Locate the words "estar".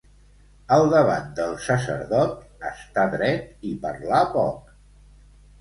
2.71-3.05